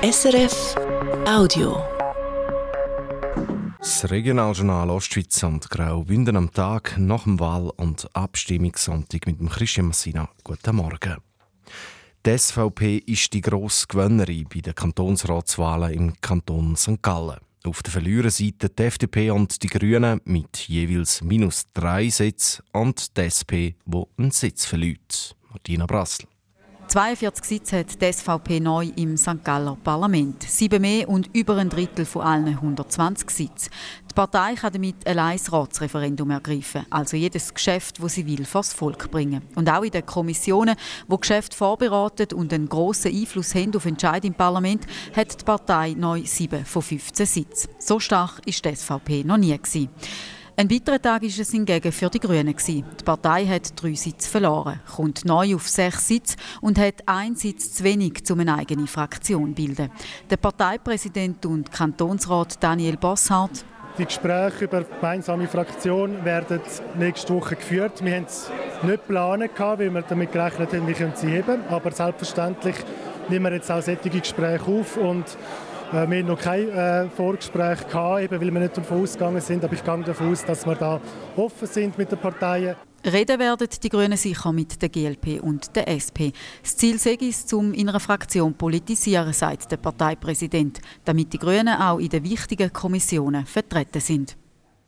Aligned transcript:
SRF 0.00 0.76
Audio. 1.26 1.82
Das 3.80 4.08
Regionaljournal 4.08 4.90
Ostschweiz 4.90 5.42
und 5.42 5.68
Graubünden 5.68 6.36
am 6.36 6.52
Tag 6.52 6.96
nach 6.98 7.24
dem 7.24 7.40
Wahl- 7.40 7.72
und 7.76 8.08
Abstimmungssonntag 8.14 9.26
mit 9.26 9.40
dem 9.40 9.48
Christian 9.48 9.88
Massina. 9.88 10.28
Guten 10.44 10.76
Morgen. 10.76 11.16
Die 12.24 12.38
SVP 12.38 12.98
ist 13.06 13.32
die 13.32 13.40
grosse 13.40 13.88
Gewinnerin 13.88 14.46
bei 14.48 14.60
den 14.60 14.76
Kantonsratswahlen 14.76 15.92
im 15.92 16.20
Kanton 16.20 16.76
St. 16.76 17.02
Gallen. 17.02 17.40
Auf 17.64 17.82
der 17.82 17.90
Verliererseite 17.90 18.68
die 18.68 18.84
FDP 18.84 19.32
und 19.32 19.60
die 19.64 19.66
Grünen 19.66 20.20
mit 20.26 20.68
jeweils 20.68 21.22
minus 21.22 21.64
drei 21.74 22.08
Sitzen 22.08 22.62
und 22.72 23.16
die 23.16 23.22
SP, 23.26 23.74
wo 23.84 24.06
einen 24.16 24.30
Sitz 24.30 24.64
verliert. 24.64 25.34
Martina 25.50 25.86
Brassel. 25.86 26.28
42 26.88 27.44
Sitze 27.44 27.80
hat 27.80 28.00
die 28.00 28.10
SVP 28.10 28.60
neu 28.60 28.90
im 28.96 29.18
St. 29.18 29.44
Galler 29.44 29.76
Parlament. 29.84 30.42
Sieben 30.44 30.80
mehr 30.80 31.06
und 31.06 31.28
über 31.34 31.58
ein 31.58 31.68
Drittel 31.68 32.06
von 32.06 32.22
allen 32.22 32.48
120 32.48 33.28
Sitzen. 33.28 33.70
Die 34.10 34.14
Partei 34.14 34.54
kann 34.54 34.72
damit 34.72 35.06
allein 35.06 35.36
das 35.36 35.52
Ratsreferendum 35.52 36.30
ergreifen, 36.30 36.86
also 36.88 37.18
jedes 37.18 37.52
Geschäft, 37.52 38.02
das 38.02 38.14
sie 38.14 38.26
will, 38.26 38.46
vors 38.46 38.72
Volk 38.72 39.10
bringen. 39.10 39.42
Und 39.54 39.68
auch 39.68 39.82
in 39.82 39.90
den 39.90 40.06
Kommissionen, 40.06 40.76
wo 41.06 41.18
Geschäfte 41.18 41.54
vorbereitet 41.54 42.32
und 42.32 42.54
einen 42.54 42.70
grossen 42.70 43.14
Einfluss 43.14 43.54
haben 43.54 43.76
auf 43.76 43.84
Entscheid 43.84 44.24
im 44.24 44.32
Parlament, 44.32 44.86
hat 45.14 45.38
die 45.38 45.44
Partei 45.44 45.94
neu 45.94 46.22
sieben 46.24 46.64
von 46.64 46.80
15 46.80 47.26
Sitzen. 47.26 47.68
So 47.78 48.00
stark 48.00 48.40
ist 48.46 48.64
die 48.64 48.74
SVP 48.74 49.24
noch 49.24 49.36
nie 49.36 49.54
gewesen. 49.54 49.90
Ein 50.60 50.72
weiterer 50.72 51.00
Tag 51.00 51.22
war 51.22 51.28
es 51.28 51.50
hingegen 51.52 51.92
für 51.92 52.10
die 52.10 52.18
Grünen. 52.18 52.52
Die 52.66 52.84
Partei 53.04 53.46
hat 53.46 53.80
drei 53.80 53.94
Sitze 53.94 54.28
verloren, 54.28 54.80
kommt 54.92 55.24
neu 55.24 55.54
auf 55.54 55.68
sechs 55.68 56.08
Sitze 56.08 56.36
und 56.60 56.80
hat 56.80 56.94
einen 57.06 57.36
Sitz 57.36 57.74
zu 57.74 57.84
wenig, 57.84 58.28
um 58.28 58.40
eine 58.40 58.56
eigene 58.56 58.88
Fraktion 58.88 59.50
zu 59.50 59.54
bilden. 59.54 59.88
Der 60.28 60.36
Parteipräsident 60.36 61.46
und 61.46 61.70
Kantonsrat 61.70 62.60
Daniel 62.60 62.96
Bosshardt 62.96 63.64
die 63.98 64.04
Gespräche 64.04 64.64
über 64.64 64.80
die 64.80 64.94
gemeinsame 65.00 65.46
Fraktion 65.46 66.24
werden 66.24 66.60
nächste 66.98 67.34
Woche 67.34 67.54
geführt. 67.54 68.04
Wir 68.04 68.16
haben 68.16 68.26
es 68.26 68.50
nicht 68.82 69.06
geplant, 69.06 69.50
weil 69.58 69.94
wir 69.94 70.02
damit 70.02 70.32
gerechnet 70.32 70.72
haben, 70.72 70.86
wir 70.88 70.94
können 70.94 71.12
sie 71.14 71.28
heben. 71.28 71.60
Aber 71.68 71.92
selbstverständlich 71.92 72.76
nehmen 73.28 73.44
wir 73.44 73.54
jetzt 73.54 73.70
auch 73.70 73.82
solche 73.82 74.10
Gespräche 74.10 74.64
auf 74.64 74.96
und 74.96 75.24
wir 75.92 76.00
haben 76.00 76.26
noch 76.26 76.38
kein 76.38 76.68
äh, 76.68 77.08
Vorgespräch 77.08 77.86
gehabt, 77.86 78.22
eben 78.22 78.40
weil 78.40 78.52
wir 78.52 78.60
nicht 78.60 78.76
davon 78.76 79.02
ausgegangen 79.02 79.40
sind, 79.40 79.64
aber 79.64 79.72
ich 79.72 79.82
gehe 79.82 80.02
davon 80.04 80.32
aus, 80.32 80.44
dass 80.44 80.66
wir 80.66 80.74
da 80.74 81.00
offen 81.36 81.66
sind 81.66 81.96
mit 81.96 82.12
den 82.12 82.18
Parteien. 82.18 82.76
Reden 83.04 83.38
werden 83.38 83.68
die 83.82 83.88
Grünen 83.88 84.16
sicher 84.18 84.52
mit 84.52 84.82
der 84.82 84.88
GLP 84.88 85.40
und 85.40 85.74
der 85.76 85.88
SP. 85.88 86.34
Das 86.62 86.76
Ziel 86.76 86.96
ist 86.96 87.46
es, 87.46 87.52
um 87.52 87.72
in 87.72 87.88
einer 87.88 88.00
Fraktion 88.00 88.54
politisieren, 88.54 89.32
sagt 89.32 89.70
der 89.70 89.76
Parteipräsident, 89.76 90.80
damit 91.04 91.32
die 91.32 91.38
Grünen 91.38 91.80
auch 91.80 91.98
in 91.98 92.08
den 92.08 92.24
wichtigen 92.24 92.72
Kommissionen 92.72 93.46
vertreten 93.46 94.00
sind. 94.00 94.36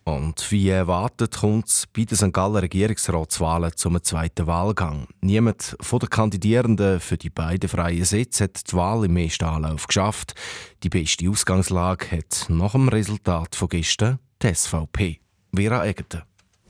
Und 0.04 0.50
wie 0.50 0.68
erwartet 0.68 1.38
kommt 1.38 1.68
es 1.68 1.86
bei 1.86 2.04
den 2.04 2.16
St. 2.16 2.32
Galler 2.32 2.62
Regierungsratswahlen 2.62 3.72
zum 3.76 4.02
zweiten 4.02 4.46
Wahlgang. 4.46 5.06
Niemand 5.20 5.76
von 5.80 5.98
den 5.98 6.10
Kandidierenden 6.10 7.00
für 7.00 7.18
die 7.18 7.30
beiden 7.30 7.68
freien 7.68 8.04
Sitze 8.04 8.44
hat 8.44 8.70
die 8.70 8.76
Wahl 8.76 9.04
im 9.04 9.16
ersten 9.16 9.44
Anlauf 9.44 9.86
geschafft. 9.86 10.34
Die 10.82 10.88
beste 10.88 11.28
Ausgangslage 11.28 12.10
hat 12.16 12.46
nach 12.48 12.72
dem 12.72 12.88
Resultat 12.88 13.54
von 13.54 13.68
gestern 13.68 14.18
die 14.42 14.54
SVP. 14.54 15.20
Vera 15.54 15.84
Egeten. 15.84 16.22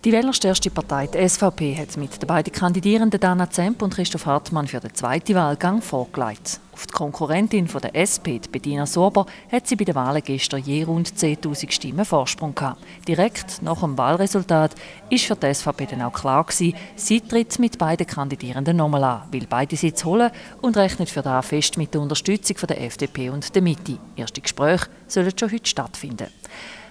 Die 0.05 0.12
wählerstärkste 0.12 0.70
Partei, 0.70 1.06
die 1.08 1.28
SVP, 1.28 1.77
hat 1.77 1.98
mit 1.98 2.23
den 2.23 2.27
beiden 2.27 2.53
Kandidierenden 2.53 3.20
Dana 3.20 3.51
Zemp 3.51 3.83
und 3.83 3.95
Christoph 3.95 4.25
Hartmann 4.25 4.67
für 4.67 4.81
den 4.81 4.95
zweiten 4.95 5.34
Wahlgang 5.34 5.83
vorgelegt. 5.83 6.58
Auf 6.81 6.86
die 6.86 6.95
Konkurrentin 6.95 7.69
von 7.69 7.83
der 7.83 7.95
SP, 7.95 8.41
Bettina 8.50 8.86
Sorber, 8.86 9.27
hat 9.53 9.67
sie 9.67 9.77
bei 9.77 9.84
den 9.84 9.95
Wahlen 9.95 10.23
gestern 10.25 10.62
je 10.62 10.83
rund 10.84 11.12
10.000 11.12 11.70
Stimmen 11.70 12.06
Vorsprung 12.06 12.55
gehabt. 12.55 12.83
Direkt 13.06 13.61
nach 13.61 13.81
dem 13.81 13.98
Wahlresultat 13.98 14.75
ist 15.11 15.27
für 15.27 15.36
die 15.36 15.52
SVP 15.52 15.85
dann 15.90 16.01
auch 16.01 16.14
klar 16.14 16.42
gewesen, 16.42 16.74
sie 16.96 17.20
tritt 17.20 17.58
mit 17.58 17.77
beiden 17.77 18.07
Kandidierenden 18.07 18.79
nochmal 18.79 19.05
an, 19.05 19.23
will 19.30 19.46
beide 19.46 19.77
Sitze 19.77 20.07
holen 20.07 20.30
und 20.63 20.79
rechnet 20.79 21.11
für 21.11 21.20
das 21.20 21.45
fest 21.45 21.77
mit 21.77 21.92
der 21.92 22.01
Unterstützung 22.01 22.57
von 22.57 22.69
der 22.69 22.80
FDP 22.80 23.29
und 23.29 23.55
der 23.55 23.61
Mitte. 23.61 23.98
Erste 24.17 24.40
Gespräche 24.40 24.86
sollen 25.07 25.35
schon 25.39 25.52
heute 25.52 25.69
stattfinden. 25.69 26.29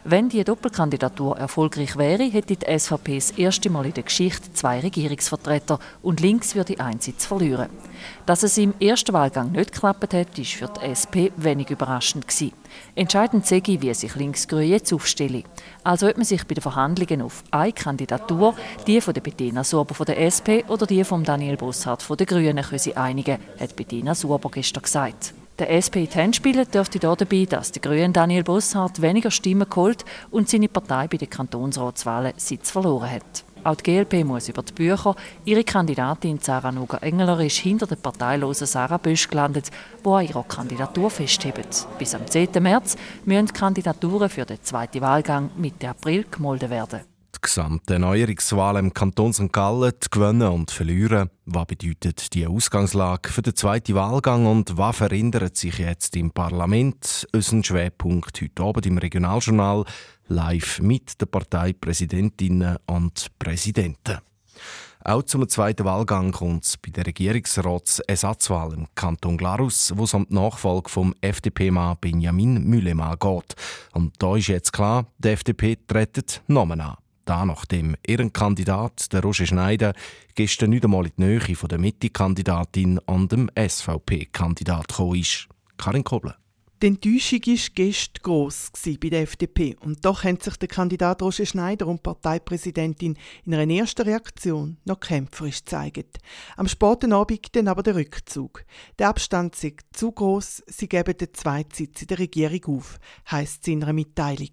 Wenn 0.06 0.30
die 0.30 0.44
Doppelkandidatur 0.46 1.38
erfolgreich 1.38 1.98
wäre, 1.98 2.24
hätte 2.24 2.56
die 2.56 2.80
SVP 2.80 3.16
das 3.16 3.32
erste 3.32 3.70
Mal 3.70 3.86
in 3.86 3.94
der 3.94 4.04
Geschichte 4.04 4.54
zwei 4.54 4.80
Regierungsvertreter 4.80 5.78
und 6.02 6.22
links 6.22 6.56
würde 6.56 6.80
ein 6.80 7.02
Sitz 7.02 7.26
verlieren. 7.26 7.68
Dass 8.26 8.44
es 8.44 8.58
im 8.58 8.74
ersten 8.80 9.12
Wahlgang 9.12 9.52
nicht 9.52 9.74
geklappt 9.80 10.14
hat, 10.14 10.38
ist 10.38 10.54
für 10.54 10.68
die 10.68 10.92
SP 10.92 11.32
wenig 11.38 11.70
überraschend 11.70 12.28
gewesen. 12.28 12.52
Entscheidend 12.96 13.46
sei, 13.46 13.62
wie 13.66 13.94
sich 13.94 14.16
Linksgrün 14.16 14.68
jetzt 14.68 14.92
aufstelle. 14.92 15.44
Also 15.84 16.08
ob 16.08 16.18
man 16.18 16.26
sich 16.26 16.46
bei 16.46 16.54
den 16.54 16.62
Verhandlungen 16.62 17.22
auf 17.22 17.44
eine 17.52 17.72
Kandidatur, 17.72 18.56
die 18.86 19.00
von 19.00 19.14
der 19.14 19.22
Bettina 19.22 19.64
Sorber 19.64 19.96
von 19.96 20.06
der 20.06 20.20
SP 20.20 20.68
oder 20.68 20.86
die 20.86 21.04
von 21.04 21.24
Daniel 21.24 21.56
Bosshardt 21.56 22.04
von 22.04 22.18
der 22.18 22.28
Grünen, 22.28 22.64
einigen 22.96 23.38
hat 23.60 23.76
Bettina 23.76 24.14
Sorber 24.14 24.52
gestern 24.52 24.84
gesagt. 24.84 25.34
Der 25.60 25.72
SP 25.76 26.04
in 26.04 26.10
die 26.10 26.16
Hände 26.16 26.36
spielen 26.36 26.68
dürfte 26.72 27.00
dabei, 27.00 27.46
dass 27.46 27.72
der 27.72 27.82
Grüne 27.82 28.12
Daniel 28.12 28.44
Bosshardt 28.44 29.02
weniger 29.02 29.32
Stimmen 29.32 29.70
geholt 29.70 30.06
und 30.32 30.50
seine 30.50 30.70
Partei 30.70 31.08
bei 31.08 31.18
den 31.18 31.30
Kantonsratswahlen 31.30 32.34
Sitz 32.38 32.72
verloren 32.72 33.12
hat. 33.12 33.44
Auch 33.70 33.76
die 33.76 33.84
GLP 33.84 34.26
muss 34.26 34.50
über 34.50 34.64
die 34.64 34.74
Bücher. 34.74 35.16
Ihre 35.46 35.64
Kandidatin 35.64 36.40
Sarah 36.40 36.72
Nuga-Engeler 36.72 37.40
ist 37.42 37.58
hinter 37.58 37.86
der 37.86 37.98
parteilosen 37.98 38.66
Sarah 38.66 38.98
Bösch 38.98 39.30
gelandet, 39.30 39.70
die 40.04 40.10
an 40.10 40.26
ihrer 40.26 40.44
Kandidatur 40.44 41.12
festhebt. 41.12 41.86
Bis 42.00 42.16
am 42.16 42.26
10. 42.26 42.64
März 42.64 42.98
müssen 43.26 43.54
Kandidaturen 43.54 44.30
für 44.30 44.46
den 44.46 44.64
zweiten 44.64 45.02
Wahlgang 45.02 45.52
Mitte 45.56 45.88
April 45.88 46.26
gemolden 46.32 46.72
werden 46.72 47.02
die 47.40 47.48
gesamte 47.48 48.00
Neuerungswahl 48.00 48.78
im 48.78 48.94
Kanton 48.94 49.34
St. 49.34 49.52
Gallen 49.54 49.94
zu 50.00 50.10
gewinnen 50.10 50.50
und 50.50 50.72
verlieren. 50.72 51.30
Was 51.46 51.68
bedeutet 51.68 52.34
die 52.34 52.46
Ausgangslage 52.46 53.30
für 53.30 53.42
den 53.42 53.56
zweiten 53.56 53.96
Wahlgang 53.96 54.46
und 54.46 54.78
was 54.78 54.98
verändert 54.98 55.56
sich 55.56 55.78
jetzt 55.80 56.16
im 56.16 56.32
Parlament? 56.32 57.28
Unser 57.34 57.64
Schwerpunkt 57.64 58.42
heute 58.42 58.64
Abend 58.64 58.86
im 58.86 58.98
Regionaljournal 58.98 59.86
live 60.28 60.82
mit 60.82 61.20
den 61.22 61.30
Parteipräsidentinnen 61.30 62.78
und 62.88 63.28
Präsidenten. 63.40 64.18
Auch 65.06 65.24
zum 65.24 65.48
zweiten 65.48 65.86
Wahlgang 65.86 66.34
kommt 66.34 66.66
es 66.66 66.78
bei 66.78 66.92
der 66.92 67.06
Regierungsratsersatzwahl 67.06 68.74
im 68.74 68.88
Kanton 68.96 69.38
Glarus, 69.38 69.94
wo 69.96 70.04
es 70.04 70.14
um 70.14 70.28
die 70.28 70.36
Nachfolge 70.36 70.90
vom 70.90 71.16
FDP-Mann 71.22 71.98
Benjamin 72.02 72.66
Müllemann 72.66 73.18
geht. 73.18 73.56
Und 73.94 74.22
da 74.22 74.36
ist 74.36 74.48
jetzt 74.48 74.74
klar, 74.74 75.06
die 75.18 75.30
FDP 75.30 75.78
tritt 75.88 76.42
Namen 76.48 76.82
an. 76.82 76.98
Da 77.30 77.46
nachdem 77.46 77.96
ihren 78.08 78.34
Kandidat, 78.34 79.14
der 79.14 79.22
Roger 79.22 79.46
Schneider, 79.46 79.94
gestern 80.34 80.72
nicht 80.72 80.84
einmal 80.84 81.06
in 81.06 81.12
die 81.16 81.22
Nähe 81.22 81.56
von 81.56 81.70
der 81.70 81.78
Mitte-Kandidatin 81.78 83.00
an 83.06 83.28
dem 83.28 83.52
SVP-Kandidat 83.56 85.00
ist. 85.14 85.48
Karin 85.78 86.04
Kobler. 86.04 86.38
Die 86.82 86.88
Enttäuschung 86.88 87.42
war 87.46 87.70
gestern 87.76 88.24
gross 88.24 88.72
bei 89.00 89.10
der 89.10 89.22
FDP. 89.22 89.76
Und 89.80 90.04
doch 90.06 90.24
haben 90.24 90.40
sich 90.40 90.56
der 90.56 90.70
Kandidat 90.70 91.22
Roger 91.22 91.46
Schneider 91.46 91.86
und 91.86 92.02
Parteipräsidentin 92.02 93.16
in 93.46 93.54
einer 93.54 93.72
ersten 93.72 94.08
Reaktion 94.08 94.78
noch 94.86 95.00
kämpferisch 95.00 95.60
gezeigt. 95.60 96.18
Am 96.58 96.68
späten 96.68 97.14
Abend 97.14 97.56
dann 97.56 97.68
aber 97.68 97.84
der 97.84 97.96
Rückzug. 97.96 98.66
Der 98.98 99.10
Abstand 99.10 99.54
sei 99.54 99.76
zu 99.92 100.14
gross, 100.14 100.64
sie 100.66 100.90
geben 100.90 101.16
den 101.16 101.34
zweiten 101.34 101.76
Sitz 101.76 102.02
in 102.02 102.08
der 102.08 102.20
Regierung 102.20 102.78
auf, 102.78 102.98
heisst 103.30 103.62
es 103.62 103.68
in 103.68 103.84
einer 103.84 103.94
Mitteilung. 103.94 104.50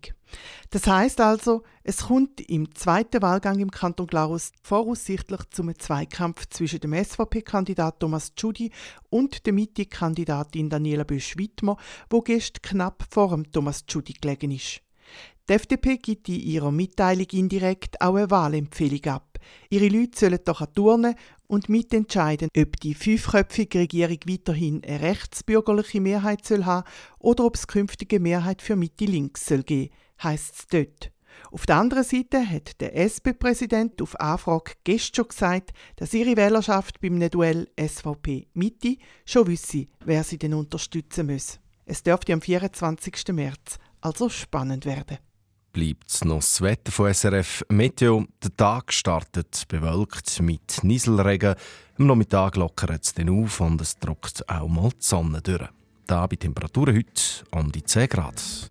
Das 0.71 0.87
heißt 0.87 1.21
also, 1.21 1.63
es 1.85 2.07
kommt 2.07 2.41
im 2.41 2.75
zweiten 2.75 3.23
Wahlgang 3.23 3.59
im 3.61 3.71
Kanton 3.71 4.07
Glarus 4.07 4.53
voraussichtlich 4.63 5.41
zum 5.51 5.73
Zweikampf 5.79 6.47
zwischen 6.49 6.81
dem 6.81 6.93
SVP-Kandidat 6.93 8.01
Thomas 8.01 8.35
Tschudi 8.35 8.71
und 9.09 9.47
der 9.47 9.53
Mitte-Kandidatin 9.53 10.69
Daniela 10.69 11.05
Bösch-Wittmer, 11.05 11.77
wo 12.11 12.21
gestern 12.21 12.63
knapp 12.63 13.05
vor 13.11 13.31
dem 13.31 13.51
Thomas 13.53 13.87
Tschudi 13.87 14.15
gelegen 14.15 14.51
ist. 14.51 14.81
Die 15.49 15.53
FDP 15.53 15.99
gibt 15.99 16.29
in 16.29 16.41
ihrer 16.41 16.73
Mitteilung 16.73 17.29
indirekt 17.31 18.01
auch 18.01 18.17
eine 18.17 18.31
Wahlempfehlung 18.33 19.05
ab. 19.05 19.39
Ihre 19.71 19.87
Leute 19.87 20.19
sollen 20.19 20.41
doch 20.45 20.61
an 20.61 20.75
Turnen 20.75 21.15
und 21.47 21.69
mitentscheiden, 21.69 22.49
ob 22.57 22.81
die 22.81 22.95
fünfköpfige 22.95 23.79
Regierung 23.79 24.19
weiterhin 24.27 24.83
eine 24.85 25.01
rechtsbürgerliche 25.03 26.01
Mehrheit 26.01 26.45
soll 26.45 26.65
haben 26.65 26.89
oder 27.21 27.45
ob 27.45 27.55
es 27.55 27.69
künftige 27.69 28.19
Mehrheit 28.19 28.61
für 28.61 28.75
Mitte-Links 28.75 29.47
soll 29.47 29.63
geben 29.63 29.95
heisst 30.23 30.55
es 30.59 30.67
dort. 30.67 31.13
Auf 31.51 31.67
der 31.67 31.77
anderen 31.77 32.05
Seite 32.05 32.49
hat 32.49 32.81
der 32.81 32.97
SP-Präsident 32.97 34.01
auf 34.03 34.19
Anfrage 34.19 34.73
gestern 34.85 35.15
schon 35.15 35.29
gesagt, 35.29 35.71
dass 35.97 36.15
ihre 36.15 36.37
Wählerschaft 36.37 37.01
beim 37.01 37.21
Duell 37.31 37.69
SVP-Mitte 37.79 38.97
schon 39.25 39.47
wisse, 39.47 39.87
wer 40.05 40.25
sie 40.25 40.39
denn 40.39 40.55
unterstützen 40.55 41.27
muss. 41.27 41.59
Es 41.85 42.03
dürfte 42.03 42.33
am 42.33 42.41
24. 42.41 43.29
März 43.33 43.79
also 44.01 44.29
spannend 44.29 44.87
werden. 44.87 45.19
Bleibt 45.73 46.25
noch 46.25 46.37
das 46.37 46.63
Wetter 46.63 46.91
von 46.91 47.13
SRF 47.13 47.65
Meteo. 47.69 48.25
Der 48.43 48.57
Tag 48.57 48.93
startet 48.93 49.69
bewölkt 49.69 50.41
mit 50.41 50.83
Nieselregen. 50.83 51.55
Am 51.99 52.07
Nachmittag 52.07 52.57
lockert 52.57 53.05
es 53.05 53.13
dann 53.13 53.29
auf 53.29 53.61
und 53.61 53.81
es 53.81 53.97
drückt 53.99 54.49
auch 54.49 54.69
mal 54.69 54.89
die 54.91 54.97
Sonne 55.01 55.43
durch. 55.43 55.69
Da 56.07 56.27
bei 56.27 56.37
Temperaturen 56.37 56.97
heute 56.97 57.23
um 57.51 57.71
die 57.71 57.83
10 57.83 58.09
Grad. 58.09 58.71